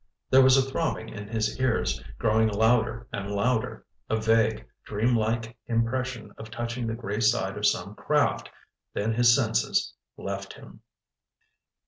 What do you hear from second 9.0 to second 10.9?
his senses left him.